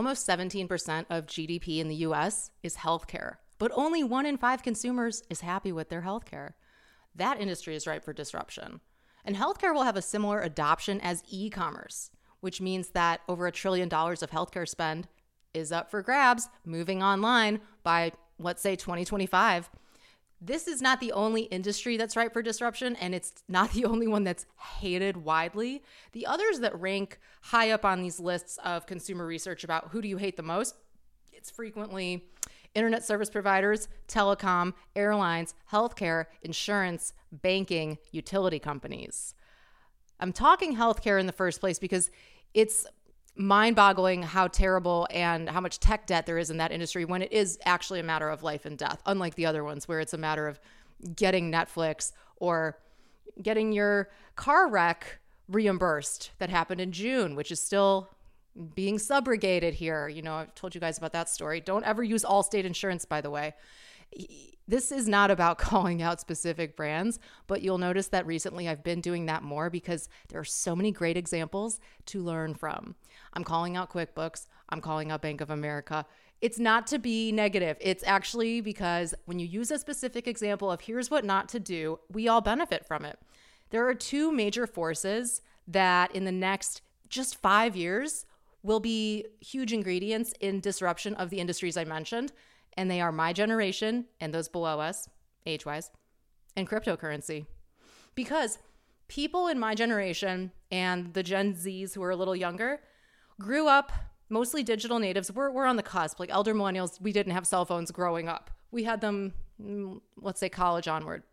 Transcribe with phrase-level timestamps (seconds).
[0.00, 5.22] almost 17% of GDP in the US is healthcare, but only one in five consumers
[5.28, 6.54] is happy with their healthcare.
[7.14, 8.80] That industry is ripe for disruption.
[9.26, 13.52] And healthcare will have a similar adoption as e commerce, which means that over a
[13.52, 15.06] trillion dollars of healthcare spend
[15.52, 19.68] is up for grabs moving online by, let's say, 2025.
[20.40, 24.06] This is not the only industry that's ripe for disruption, and it's not the only
[24.06, 24.46] one that's
[24.78, 25.82] hated widely.
[26.12, 30.08] The others that rank high up on these lists of consumer research about who do
[30.08, 30.76] you hate the most,
[31.32, 32.24] it's frequently
[32.74, 39.34] internet service providers, telecom, airlines, healthcare, insurance, banking, utility companies.
[40.20, 42.10] I'm talking healthcare in the first place because
[42.54, 42.86] it's
[43.36, 47.22] mind boggling how terrible and how much tech debt there is in that industry when
[47.22, 50.12] it is actually a matter of life and death, unlike the other ones where it's
[50.12, 50.60] a matter of
[51.16, 52.78] getting Netflix or
[53.42, 58.10] getting your car wreck reimbursed that happened in June, which is still
[58.74, 60.08] being subrogated here.
[60.08, 61.60] You know, I've told you guys about that story.
[61.60, 63.54] Don't ever use Allstate insurance, by the way.
[64.66, 69.00] This is not about calling out specific brands, but you'll notice that recently I've been
[69.00, 72.94] doing that more because there are so many great examples to learn from.
[73.32, 76.06] I'm calling out QuickBooks, I'm calling out Bank of America.
[76.40, 77.76] It's not to be negative.
[77.80, 82.00] It's actually because when you use a specific example of here's what not to do,
[82.10, 83.18] we all benefit from it.
[83.70, 88.24] There are two major forces that in the next just five years
[88.62, 92.32] will be huge ingredients in disruption of the industries I mentioned.
[92.76, 95.08] And they are my generation and those below us,
[95.46, 95.90] age wise,
[96.56, 97.46] and cryptocurrency.
[98.14, 98.58] Because
[99.08, 102.80] people in my generation and the Gen Zs who are a little younger
[103.40, 103.92] grew up
[104.28, 105.32] mostly digital natives.
[105.32, 106.20] We're, we're on the cusp.
[106.20, 108.50] Like elder millennials, we didn't have cell phones growing up.
[108.70, 111.24] We had them, mm, let's say, college onward.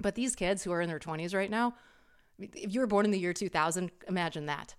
[0.00, 1.74] But these kids who are in their 20s right now,
[2.38, 4.74] if you were born in the year 2000, imagine that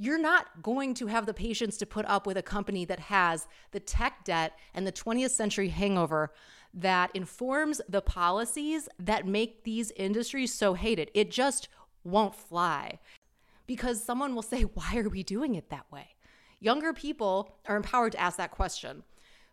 [0.00, 3.46] you're not going to have the patience to put up with a company that has
[3.72, 6.32] the tech debt and the 20th century hangover
[6.72, 11.10] that informs the policies that make these industries so hated.
[11.12, 11.68] It just
[12.02, 12.98] won't fly
[13.66, 16.08] because someone will say, Why are we doing it that way?
[16.60, 19.02] Younger people are empowered to ask that question.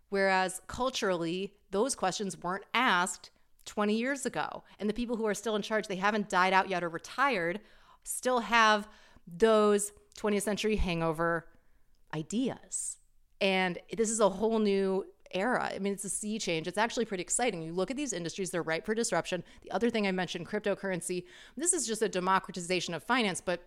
[0.07, 3.31] Whereas culturally, those questions weren't asked
[3.65, 4.63] 20 years ago.
[4.79, 7.59] And the people who are still in charge, they haven't died out yet or retired,
[8.03, 8.87] still have
[9.27, 11.47] those 20th century hangover
[12.13, 12.97] ideas.
[13.39, 15.71] And this is a whole new era.
[15.73, 16.67] I mean, it's a sea change.
[16.67, 17.61] It's actually pretty exciting.
[17.61, 19.43] You look at these industries, they're ripe for disruption.
[19.61, 23.61] The other thing I mentioned, cryptocurrency, this is just a democratization of finance, but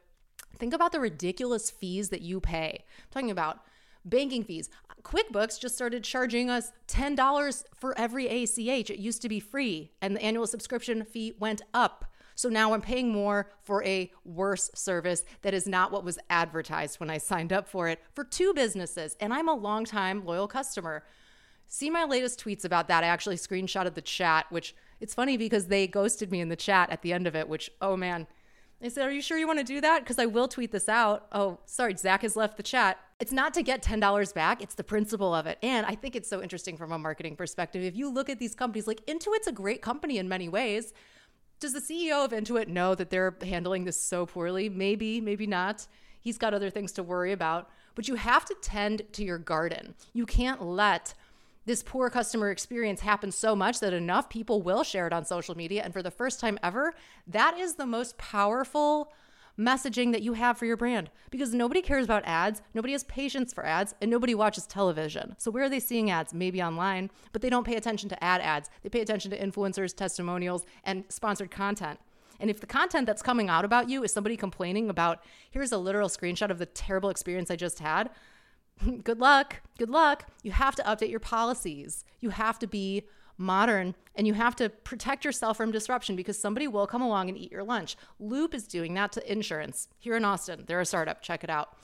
[0.59, 2.85] think about the ridiculous fees that you pay.
[2.99, 3.61] I'm talking about
[4.05, 4.71] banking fees.
[5.03, 8.91] QuickBooks just started charging us $10 for every ACH.
[8.91, 12.07] It used to be free, and the annual subscription fee went up.
[12.41, 16.99] So now I'm paying more for a worse service that is not what was advertised
[16.99, 19.15] when I signed up for it for two businesses.
[19.21, 21.05] And I'm a longtime loyal customer.
[21.69, 23.05] See my latest tweets about that.
[23.05, 26.89] I actually screenshotted the chat, which it's funny because they ghosted me in the chat
[26.89, 28.27] at the end of it, which, oh man.
[28.81, 29.99] They said, Are you sure you want to do that?
[29.99, 31.27] Because I will tweet this out.
[31.33, 32.99] Oh, sorry, Zach has left the chat.
[33.19, 35.59] It's not to get $10 back, it's the principle of it.
[35.63, 37.85] And I think it's so interesting from a marketing perspective.
[37.85, 40.95] If you look at these companies, like Intuit's a great company in many ways,
[41.61, 44.69] does the CEO of Intuit know that they're handling this so poorly?
[44.69, 45.87] Maybe, maybe not.
[46.19, 47.71] He's got other things to worry about.
[47.95, 49.95] But you have to tend to your garden.
[50.15, 51.15] You can't let
[51.67, 55.55] this poor customer experience happen so much that enough people will share it on social
[55.55, 55.83] media.
[55.85, 56.95] And for the first time ever,
[57.27, 59.13] that is the most powerful
[59.61, 63.53] messaging that you have for your brand because nobody cares about ads, nobody has patience
[63.53, 65.35] for ads, and nobody watches television.
[65.39, 66.33] So, where are they seeing ads?
[66.33, 68.71] Maybe online, but they don't pay attention to ad ads.
[68.83, 72.01] They pay attention to influencers, testimonials, and sponsored content.
[72.41, 75.79] And if the content that's coming out about you is somebody complaining about, here's a
[75.79, 78.11] literal screenshot of the terrible experience I just had,
[79.05, 79.61] good luck.
[79.79, 80.31] Good luck.
[80.43, 82.05] You have to update your policies.
[82.21, 83.05] You have to be
[83.41, 87.39] modern and you have to protect yourself from disruption because somebody will come along and
[87.39, 87.97] eat your lunch.
[88.19, 90.65] Loop is doing that to insurance here in Austin.
[90.67, 91.77] They're a startup, check it out.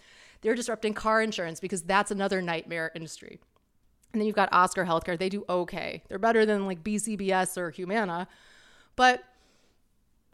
[0.43, 3.41] They're disrupting car insurance because that's another nightmare industry.
[4.13, 5.19] And then you've got Oscar Healthcare.
[5.19, 6.03] They do okay.
[6.09, 8.29] They're better than like BCBS or Humana.
[8.95, 9.25] But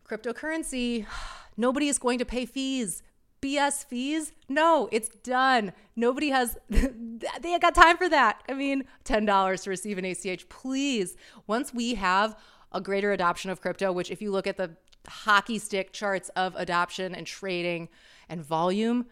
[0.08, 1.06] cryptocurrency,
[1.56, 3.02] nobody is going to pay fees.
[3.43, 4.33] BS fees?
[4.49, 5.73] No, it's done.
[5.97, 8.43] Nobody has, they got time for that.
[8.49, 11.17] I mean, $10 to receive an ACH, please.
[11.47, 12.37] Once we have
[12.71, 16.55] a greater adoption of crypto, which if you look at the hockey stick charts of
[16.56, 17.89] adoption and trading
[18.29, 19.06] and volume,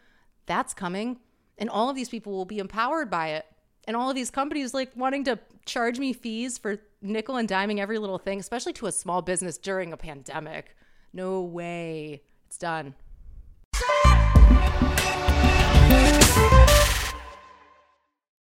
[0.46, 1.18] that's coming.
[1.58, 3.46] And all of these people will be empowered by it.
[3.86, 7.78] And all of these companies like wanting to charge me fees for nickel and diming
[7.78, 10.76] every little thing, especially to a small business during a pandemic.
[11.12, 12.22] No way.
[12.46, 12.94] It's done.